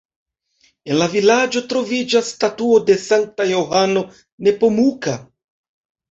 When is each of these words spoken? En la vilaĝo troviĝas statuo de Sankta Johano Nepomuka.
En 0.91 0.95
la 0.99 1.07
vilaĝo 1.15 1.61
troviĝas 1.73 2.31
statuo 2.35 2.79
de 2.87 2.95
Sankta 3.01 3.45
Johano 3.51 4.03
Nepomuka. 4.47 5.13